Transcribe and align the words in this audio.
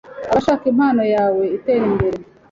abashaka 0.29 0.65
impano 0.71 1.03
yawe 1.15 1.43
itera 1.57 1.83
imbere 1.91 2.17